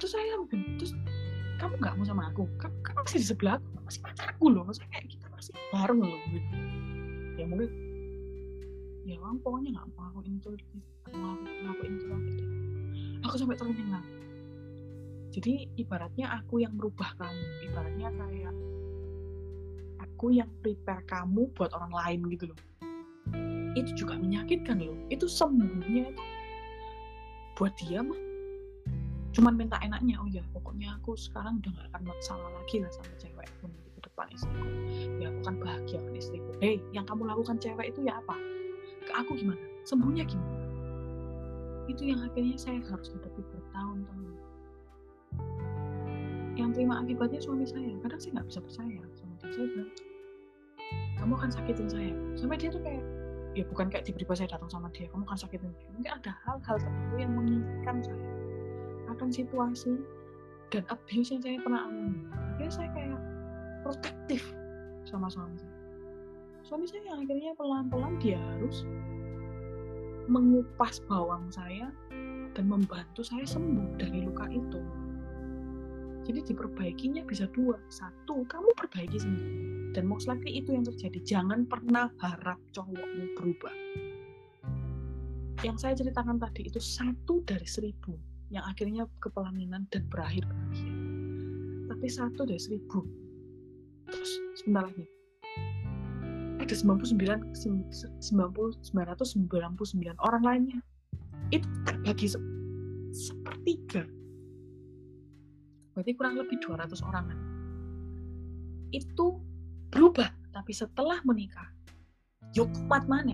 [0.02, 0.92] Terus saya mungkin terus
[1.62, 2.44] kamu nggak mau sama aku?
[2.60, 6.22] Kamu, kamu masih di sebelah aku masih pacarku loh maksudnya kayak kita masih bareng loh
[6.36, 6.56] gitu
[7.40, 7.72] ya mungkin
[9.08, 10.50] ya kamu pokoknya nggak mau aku itu
[11.16, 11.32] mau
[11.72, 12.48] aku deh
[13.24, 14.04] aku sampai terengah
[15.32, 18.56] jadi ibaratnya aku yang merubah kamu ibaratnya kayak
[20.04, 22.60] aku yang prepare kamu buat orang lain gitu loh
[23.84, 24.98] itu juga menyakitkan loh.
[25.14, 26.24] Itu sembuhnya itu
[27.58, 28.18] buat dia mah.
[29.34, 33.14] Cuman minta enaknya oh ya pokoknya aku sekarang udah gak akan masalah lagi lah sama
[33.22, 34.66] cewek pun di depan istriku.
[35.22, 36.52] Ya aku akan bahagia dengan istriku.
[36.62, 38.36] Hei yang kamu lakukan cewek itu ya apa?
[39.06, 39.62] Ke aku gimana?
[39.86, 40.58] Sembuhnya gimana?
[41.88, 44.34] Itu yang akhirnya saya harus hadapi bertahun-tahun.
[46.58, 47.94] Yang terima akibatnya suami saya.
[48.02, 49.92] Kadang saya nggak bisa percaya sama dia saya bilang
[51.18, 52.14] kamu akan sakitin saya.
[52.38, 53.04] Sampai dia tuh kayak
[53.58, 56.78] ya bukan kayak tiba-tiba saya datang sama dia kamu kan sakitin dia mungkin ada hal-hal
[56.78, 58.30] tertentu yang menginginkan saya
[59.10, 59.98] akan situasi
[60.70, 62.22] dan abuse yang saya pernah alami.
[62.36, 63.20] Akhirnya saya kayak
[63.82, 64.44] protektif
[65.08, 65.76] sama suami saya.
[66.68, 68.84] Suami saya yang akhirnya pelan-pelan dia harus
[70.28, 71.88] mengupas bawang saya
[72.52, 74.82] dan membantu saya sembuh dari luka itu.
[76.28, 77.80] Jadi diperbaikinya bisa dua.
[77.88, 81.18] Satu kamu perbaiki sendiri dan most likely itu yang terjadi.
[81.26, 83.74] Jangan pernah harap cowokmu berubah.
[85.66, 88.14] Yang saya ceritakan tadi itu satu dari seribu
[88.54, 91.08] yang akhirnya kepelaminan dan berakhir bahagia
[91.98, 93.02] tapi satu dari seribu.
[94.06, 94.32] Terus
[94.62, 95.02] sebentar lagi.
[96.62, 100.80] Ada 99 90 999 orang lainnya.
[101.50, 102.40] Itu terbagi se
[103.10, 104.06] sepertiga.
[105.98, 107.40] Berarti kurang lebih 200 orangan.
[108.94, 109.42] Itu
[109.90, 111.70] berubah tapi setelah menikah
[112.56, 113.34] yuk kuat mana?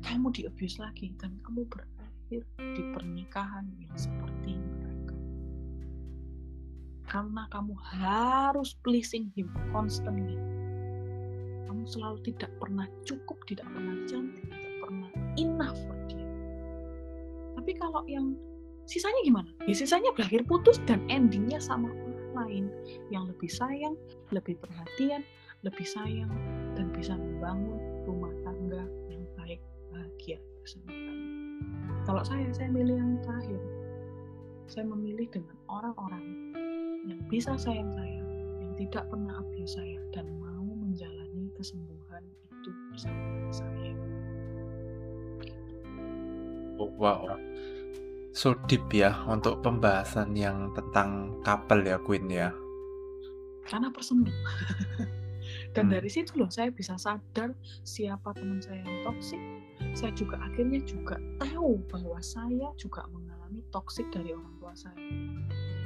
[0.00, 5.16] Kamu di abuse lagi dan kamu berakhir di pernikahan yang seperti mereka.
[7.04, 10.38] Karena kamu harus pleasing him constantly.
[11.68, 16.28] Kamu selalu tidak pernah cukup tidak pernah cantik tidak pernah enough for dia.
[17.60, 18.32] Tapi kalau yang
[18.88, 19.50] sisanya gimana?
[19.68, 22.64] Ya sisanya berakhir putus dan endingnya sama orang lain.
[23.12, 23.94] Yang lebih sayang,
[24.32, 25.22] lebih perhatian,
[25.60, 26.32] lebih sayang
[26.72, 29.60] dan bisa membangun rumah tangga yang baik,
[29.92, 31.26] bahagia bersama kami.
[32.08, 33.60] Kalau saya, saya milih yang terakhir.
[34.70, 36.54] Saya memilih dengan orang-orang
[37.04, 38.22] yang bisa sayang saya,
[38.62, 42.22] yang tidak pernah abuse saya dan mau menjalani kesembuhan
[42.54, 43.92] itu bersama saya.
[46.80, 47.36] Oh, wow
[48.30, 52.54] so deep ya untuk pembahasan yang tentang couple ya Queen ya.
[53.66, 54.30] Karena persemu.
[55.70, 55.94] Dan hmm.
[55.98, 57.54] dari situ loh saya bisa sadar
[57.86, 59.42] siapa teman saya yang toksik.
[59.94, 64.98] Saya juga akhirnya juga tahu bahwa saya juga mengalami toksik dari orang tua saya.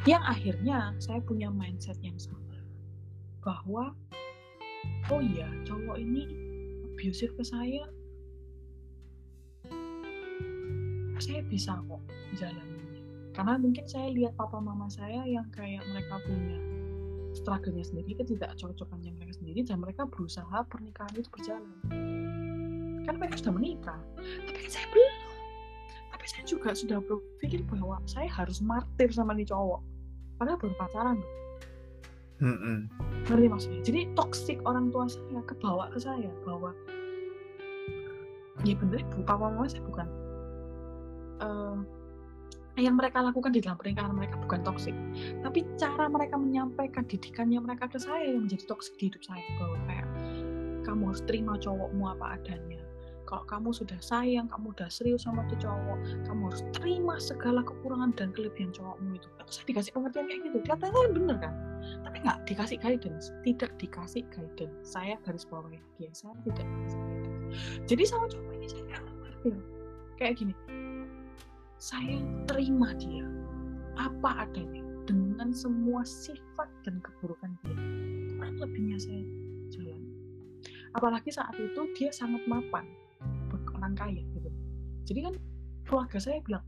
[0.04, 2.40] Yang akhirnya saya punya mindset yang sama.
[3.44, 3.92] Bahwa
[5.12, 6.24] oh iya cowok ini
[6.94, 7.84] abusive ke saya
[11.20, 12.02] saya bisa kok
[12.36, 13.00] jalaninnya
[13.36, 16.58] karena mungkin saya lihat papa mama saya yang kayak mereka punya
[17.34, 21.74] struggle-nya sendiri ketidakcocokannya mereka sendiri dan mereka berusaha pernikahan itu berjalan.
[23.04, 24.00] Kan mereka sudah menikah.
[24.16, 25.34] Tapi kan saya belum.
[26.14, 29.82] Tapi saya juga sudah berpikir bahwa saya harus martir sama nih cowok.
[30.40, 31.18] Padahal baru pacaran.
[31.20, 32.78] Loh mm -mm.
[33.30, 33.80] ngerti maksudnya?
[33.86, 36.74] Jadi toksik orang tua saya kebawa ke saya bahwa
[38.62, 40.08] ya bener papa mama saya bukan
[41.42, 41.78] uh,
[42.74, 44.96] yang mereka lakukan di dalam pernikahan mereka bukan toksik
[45.42, 49.44] tapi cara mereka menyampaikan didikannya mereka ke saya yang menjadi toksik di hidup saya.
[49.60, 50.08] Bahwa kayak
[50.84, 52.80] kamu harus terima cowokmu apa adanya.
[53.24, 58.12] Kalau kamu sudah sayang kamu udah serius sama tuh cowok kamu harus terima segala kekurangan
[58.18, 59.28] dan kelebihan cowokmu itu.
[59.40, 60.58] Aku saya dikasih pengertian kayak gitu?
[60.60, 61.54] Kelihatannya bener kan?
[62.04, 63.24] Tapi nggak dikasih guidance.
[63.42, 64.76] Tidak dikasih guidance.
[64.84, 67.54] Saya garis bawahi lagi saya tidak dikasih guidance.
[67.88, 69.04] Jadi sama cowok ini saya kayak
[70.14, 70.54] kayak gini
[71.84, 72.16] saya
[72.48, 73.28] terima dia.
[74.00, 74.80] Apa adanya.
[75.04, 77.76] Dengan semua sifat dan keburukan dia.
[78.40, 79.20] Kurang lebihnya saya
[79.68, 80.00] jalan.
[80.96, 82.88] Apalagi saat itu dia sangat mapan.
[83.76, 84.48] Orang kaya gitu.
[85.04, 85.34] Jadi kan
[85.84, 86.64] keluarga saya bilang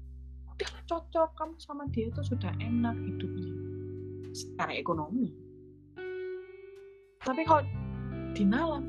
[0.53, 1.33] udah cocok.
[1.33, 3.57] Kamu sama dia itu sudah enak hidupnya.
[4.37, 5.33] Secara ekonomi.
[7.25, 7.65] Tapi kalau
[8.37, 8.85] di nalam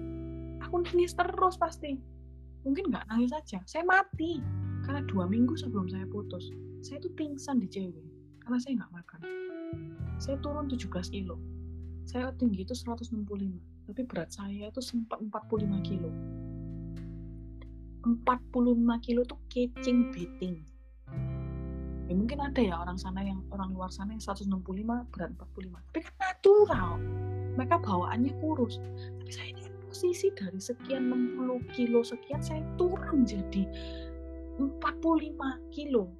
[0.60, 1.96] aku nangis terus pasti.
[2.68, 4.44] Mungkin nggak nangis saja saya mati
[4.88, 6.48] karena dua minggu sebelum saya putus
[6.80, 7.92] saya tuh pingsan di CW
[8.48, 9.20] karena saya nggak makan.
[10.24, 11.36] Saya turun 17 kilo.
[12.08, 13.28] Saya tinggi itu 165
[13.92, 16.10] tapi berat saya itu sempat 45 kilo.
[18.08, 20.64] 45 kilo tuh catching beating.
[22.08, 24.64] Ya mungkin ada ya orang sana yang orang luar sana yang 165
[25.12, 26.92] berat 45 tapi kan natural.
[27.60, 28.80] Mereka bawaannya kurus.
[29.20, 33.68] Tapi saya ini posisi dari sekian 60 kilo sekian saya turun jadi
[34.58, 36.12] 45 kilo.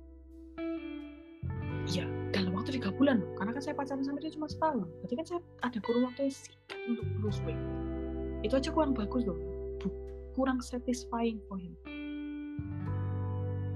[1.88, 3.32] Ya dalam waktu tiga bulan loh.
[3.38, 4.88] Karena kan saya pacaran sama dia cuma setahun.
[5.04, 7.62] Berarti kan saya ada kurun waktu yang singkat untuk lose weight.
[8.46, 9.40] Itu aja kurang bagus loh.
[10.38, 11.74] Kurang satisfying for him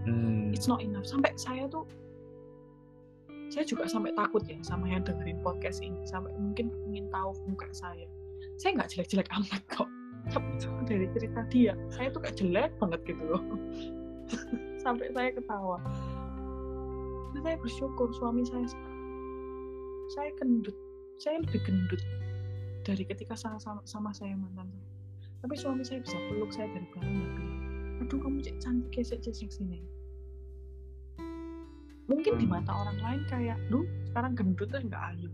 [0.06, 0.54] hmm.
[0.54, 1.06] it's not enough.
[1.06, 1.86] Sampai saya tuh
[3.52, 6.02] saya juga sampai takut ya sama yang dengerin podcast ini.
[6.08, 8.08] Sampai mungkin ingin tahu muka saya.
[8.58, 9.90] Saya nggak jelek-jelek amat kok.
[10.30, 13.42] Tapi dari cerita dia saya tuh gak jelek banget gitu loh
[14.84, 15.78] sampai saya ketawa.
[17.32, 18.68] Dan saya bersyukur suami saya
[20.16, 20.76] saya gendut.
[21.22, 22.02] Saya lebih gendut
[22.82, 24.66] dari ketika sama, sama, saya mantan
[25.42, 27.60] tapi suami saya bisa peluk saya dari belakang dan bilang
[28.02, 29.82] aduh kamu cek cantik ya cek sini.
[32.10, 35.30] Mungkin di mata orang lain kayak lu sekarang gendut tuh nggak ayu.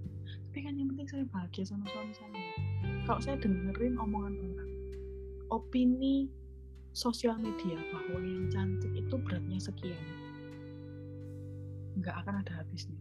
[0.52, 2.32] Tapi kan yang penting saya bahagia sama suami saya.
[3.08, 4.72] Kalau saya dengerin omongan orang
[5.48, 6.28] opini
[6.98, 10.02] sosial media bahwa yang cantik itu beratnya sekian
[12.02, 12.98] nggak akan ada habisnya.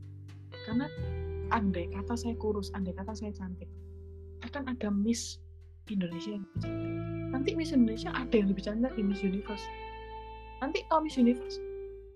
[0.68, 0.84] Karena
[1.48, 3.68] andai kata saya kurus andai kata saya cantik
[4.44, 5.40] akan ada Miss
[5.88, 6.92] Indonesia yang lebih cantik.
[7.32, 9.64] Nanti Miss Indonesia ada yang lebih cantik di Miss Universe.
[10.60, 11.56] Nanti kalau Miss Universe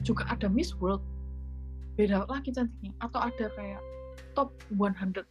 [0.05, 1.01] juga ada Miss World
[1.97, 2.93] beda lagi cantiknya.
[3.01, 3.81] Atau ada kayak
[4.37, 5.25] top 100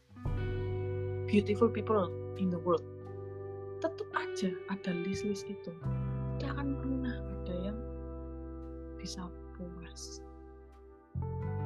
[1.29, 2.09] beautiful people
[2.41, 2.81] in the world
[3.79, 5.71] tetap aja ada list-list itu
[6.39, 7.77] tidak akan pernah ada yang
[8.95, 10.23] bisa puas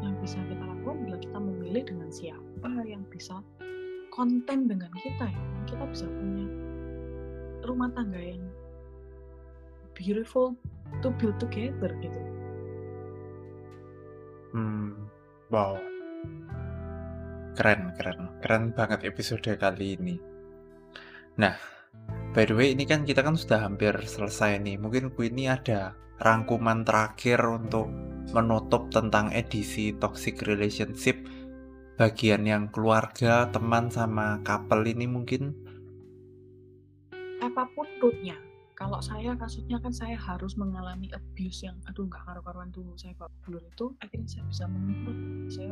[0.02, 3.38] yang bisa kita lakukan adalah kita memilih dengan siapa yang bisa
[4.10, 6.48] konten dengan kita ya kita bisa punya
[7.64, 8.44] rumah tangga yang
[9.94, 10.58] beautiful
[11.06, 12.22] to build together gitu
[14.54, 15.10] Hmm,
[15.50, 15.74] wow.
[17.58, 18.38] Keren, keren.
[18.38, 20.22] Keren banget episode kali ini.
[21.42, 21.58] Nah,
[22.34, 24.82] by the way, ini kan kita kan sudah hampir selesai nih.
[24.82, 27.88] Mungkin Bu ini ada rangkuman terakhir untuk
[28.34, 31.22] menutup tentang edisi toxic relationship.
[31.94, 35.54] Bagian yang keluarga, teman sama couple ini mungkin?
[37.38, 38.34] Apa pun rootnya.
[38.74, 43.32] Kalau saya kasusnya kan saya harus mengalami abuse yang aduh nggak karu-karuan dulu saya kalau
[43.46, 45.16] dulu itu akhirnya saya bisa mengukur
[45.48, 45.72] saya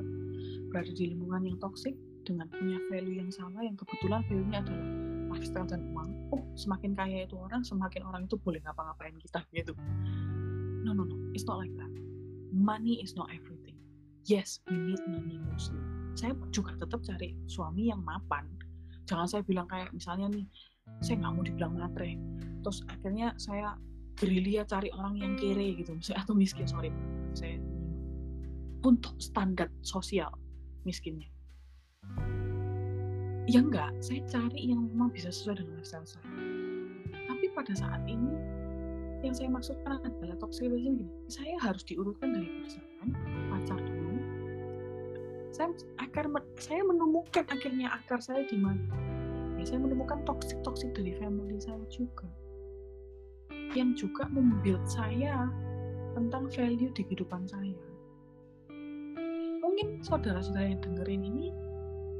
[0.69, 4.88] berada di lingkungan yang toksik dengan punya value yang sama yang kebetulan value-nya adalah
[5.32, 6.10] lifestyle dan uang.
[6.36, 9.74] Oh semakin kaya itu orang semakin orang itu boleh ngapa-ngapain kita gitu.
[10.84, 11.91] No no no it's not like that.
[12.52, 13.80] Money is not everything.
[14.28, 15.80] Yes we need money mostly.
[16.13, 18.46] Saya juga tetap cari suami yang mapan.
[19.08, 20.46] Jangan saya bilang kayak misalnya nih
[21.00, 22.20] saya nggak mau dibilang matre.
[22.62, 23.80] Terus akhirnya saya
[24.20, 25.96] gerilya cari orang yang kere gitu.
[25.96, 26.91] Misalnya atau miskin sorry.
[27.32, 27.58] Saya
[28.82, 30.34] untuk standar sosial
[30.86, 31.30] miskinnya
[33.49, 36.30] ya enggak saya cari yang memang bisa sesuai dengan lifestyle saya.
[37.25, 38.34] Tapi pada saat ini
[39.21, 43.10] yang saya maksudkan adalah toxic relationship saya harus diurutkan dari pasangan
[43.54, 44.17] pacar dulu.
[45.54, 45.69] Saya
[46.01, 46.25] akar
[46.58, 48.82] saya menemukan akhirnya akar saya di mana.
[49.58, 52.25] Ya saya menemukan toxic toxic dari family saya juga.
[53.77, 55.47] Yang juga membuild saya
[56.17, 57.77] tentang value di kehidupan saya.
[59.62, 61.54] Mungkin saudara-saudara yang dengerin ini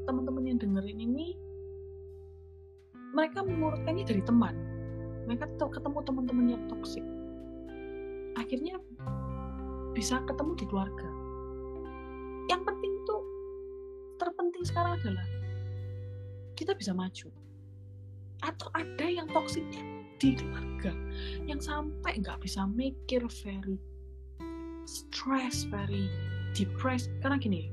[0.04, 1.38] teman-teman yang dengerin ini
[3.12, 4.56] mereka mengurutkannya dari teman.
[5.28, 7.04] Mereka ketemu teman-teman yang toksik
[8.36, 8.80] akhirnya
[9.92, 11.08] bisa ketemu di keluarga.
[12.48, 13.22] Yang penting tuh
[14.18, 15.26] terpenting sekarang adalah
[16.56, 17.28] kita bisa maju.
[18.42, 20.90] Atau ada yang toksiknya di keluarga
[21.46, 23.78] yang sampai nggak bisa mikir very
[24.88, 26.10] stress very
[26.56, 27.12] depressed.
[27.22, 27.70] Karena gini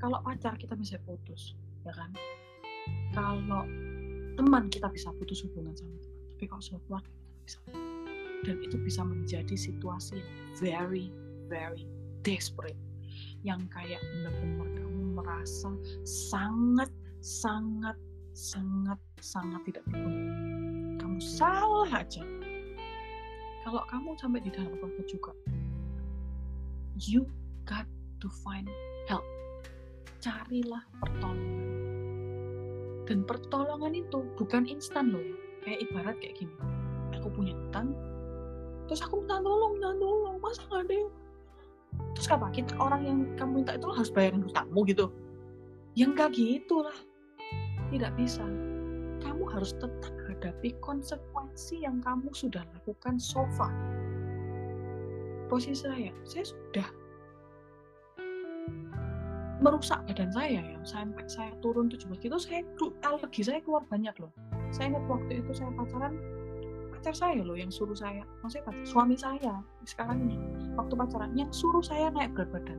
[0.00, 1.52] kalau pacar kita bisa putus
[1.86, 2.10] ya kan?
[3.14, 3.62] Kalau
[4.36, 7.10] teman kita bisa putus hubungan sama teman tapi kalau sama keluarga
[7.48, 7.58] bisa
[8.44, 11.08] dan itu bisa menjadi situasi yang very
[11.48, 11.88] very
[12.26, 12.76] desperate.
[13.40, 15.70] Yang kayak benar-benar kamu merasa
[16.04, 16.90] sangat
[17.24, 17.96] sangat
[18.36, 20.34] sangat sangat tidak berguna.
[21.00, 22.20] Kamu salah aja.
[23.64, 25.32] Kalau kamu sampai di dalam keluarga juga
[26.96, 27.28] you
[27.68, 27.84] got
[28.20, 28.68] to find
[29.04, 29.24] help
[30.26, 31.54] carilah pertolongan.
[33.06, 35.36] Dan pertolongan itu bukan instan loh ya.
[35.62, 36.54] Kayak ibarat kayak gini.
[37.14, 37.94] Aku punya utang
[38.86, 40.36] terus aku minta tolong minta tolong.
[40.42, 41.10] Masa nggak ada yang
[42.18, 42.46] terus apa?
[42.50, 45.06] Kita orang yang kamu minta itu harus bayarin hutangmu gitu.
[45.94, 46.98] Yang enggak gitu lah
[47.94, 48.46] tidak bisa.
[49.22, 53.72] Kamu harus tetap hadapi konsekuensi yang kamu sudah lakukan so far.
[55.46, 57.05] Posisi saya, saya sudah
[59.60, 60.78] merusak badan saya ya.
[60.84, 62.60] Sampai saya turun 17 kilo saya
[63.04, 64.32] alergi saya keluar banyak loh.
[64.74, 66.14] Saya ingat waktu itu saya pacaran
[66.92, 69.54] pacar saya loh yang suruh saya maksudnya pacar, suami saya.
[69.86, 70.36] Sekarang ini
[70.76, 72.78] waktu pacaran yang suruh saya naik berat badan.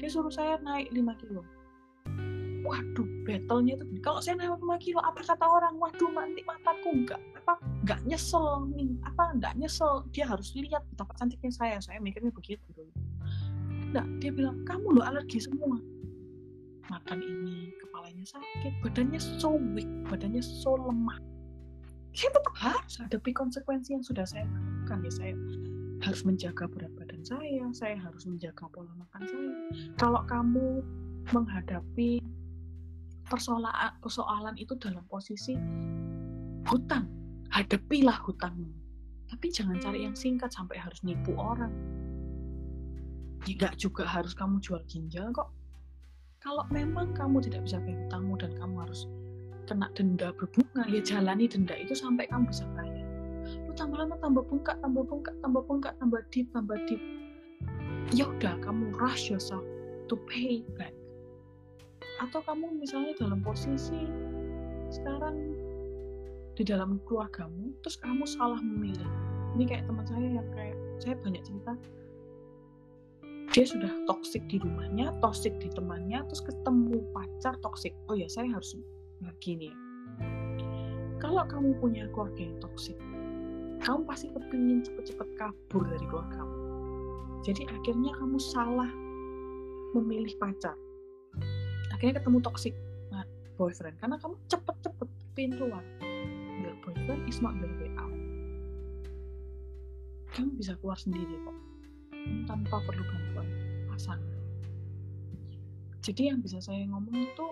[0.00, 1.42] Dia suruh saya naik 5 kilo.
[2.64, 5.76] Waduh battlenya itu kalau saya naik 5 kilo apa kata orang?
[5.76, 10.02] Waduh nanti mataku nggak apa nggak nyesel nih apa nggak nyesel.
[10.16, 11.76] Dia harus lihat betapa cantiknya saya.
[11.84, 12.64] Saya mikirnya begitu
[13.94, 15.78] enggak dia bilang kamu lo alergi semua.
[16.90, 21.22] Makan ini kepalanya sakit badannya so weak badannya so lemah.
[22.10, 25.34] Saya tetap harus hadapi konsekuensi yang sudah saya lakukan ya saya
[26.02, 29.52] harus menjaga berat badan saya saya harus menjaga pola makan saya.
[29.94, 30.82] Kalau kamu
[31.30, 32.18] menghadapi
[33.30, 35.54] persoalan persoalan itu dalam posisi
[36.66, 37.06] hutang
[37.54, 38.74] hadapilah hutangmu.
[39.30, 41.70] Tapi jangan cari yang singkat sampai harus nipu orang
[43.44, 45.52] tidak juga harus kamu jual ginjal kok.
[46.40, 49.08] Kalau memang kamu tidak bisa bayar hutangmu dan kamu harus
[49.64, 53.04] kena denda berbunga ya jalani denda itu sampai kamu bisa bayar.
[53.74, 57.02] Tambah lama tambah bengkak tambah bengkak tambah bengkak tambah deep tambah deep
[58.14, 59.66] ya udah kamu rush yourself
[60.06, 60.94] to pay back.
[62.22, 63.98] Atau kamu misalnya dalam posisi
[64.94, 65.36] sekarang
[66.54, 69.10] di dalam keluargamu terus kamu salah memilih.
[69.58, 71.74] Ini kayak teman saya yang kayak saya banyak cerita
[73.54, 77.94] dia sudah toksik di rumahnya, toksik di temannya, terus ketemu pacar toksik.
[78.10, 78.74] Oh ya, saya harus
[79.22, 79.70] begini.
[81.22, 82.98] Kalau kamu punya keluarga yang toksik,
[83.78, 86.56] kamu pasti kepingin cepet-cepet kabur dari keluarga kamu.
[87.46, 88.90] Jadi akhirnya kamu salah
[89.94, 90.74] memilih pacar.
[91.94, 92.74] Akhirnya ketemu toxic
[93.54, 95.86] boyfriend karena kamu cepet-cepet pin keluar.
[96.58, 98.10] Your boyfriend is not your way out.
[100.34, 101.54] Kamu bisa keluar sendiri kok
[102.48, 103.33] tanpa perlu bantuan
[103.94, 104.34] pasangan.
[106.02, 107.46] Jadi yang bisa saya ngomong itu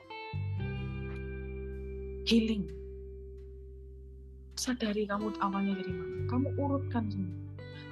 [2.27, 2.67] healing.
[4.59, 6.17] Sadari kamu awalnya dari mana.
[6.29, 7.39] Kamu urutkan semua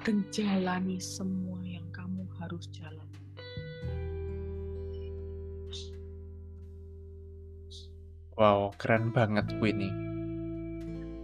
[0.02, 3.08] dan jalani semua yang kamu harus jalani.
[8.34, 9.92] Wow, keren banget Winnie.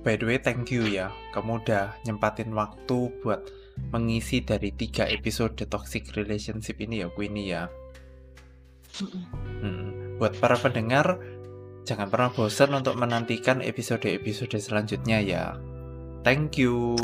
[0.06, 1.10] By the way, thank you ya.
[1.34, 3.42] Kamu udah nyempatin waktu buat
[3.90, 7.66] mengisi dari tiga episode toxic relationship ini ya Queenie ya.
[9.02, 10.14] Hmm.
[10.22, 11.18] Buat para pendengar,
[11.82, 15.58] jangan pernah bosan untuk menantikan episode-episode selanjutnya ya.
[16.22, 16.94] Thank you.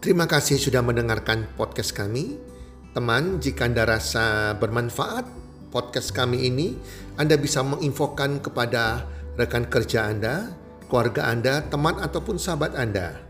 [0.00, 2.56] Terima kasih sudah mendengarkan podcast kami.
[2.98, 5.22] Teman, jika Anda rasa bermanfaat
[5.70, 6.74] podcast kami ini,
[7.14, 9.06] Anda bisa menginfokan kepada
[9.38, 10.50] rekan kerja Anda,
[10.90, 13.22] keluarga Anda, teman ataupun sahabat Anda.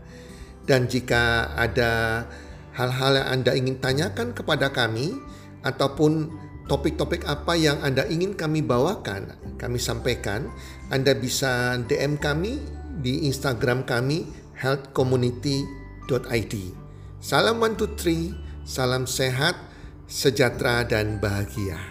[0.65, 2.25] Dan jika ada
[2.73, 5.13] hal-hal yang Anda ingin tanyakan kepada kami
[5.61, 6.33] ataupun
[6.65, 10.49] topik-topik apa yang Anda ingin kami bawakan, kami sampaikan,
[10.89, 12.57] Anda bisa DM kami
[13.05, 16.53] di Instagram kami healthcommunity.id.
[17.21, 19.57] Salam one two three, salam sehat,
[20.05, 21.88] sejahtera dan bahagia.